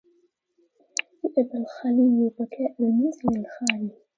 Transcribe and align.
يأبى 1.23 1.49
الخلي 1.57 2.31
بكاء 2.39 2.73
المنزل 2.79 3.39
الخالي 3.45 3.91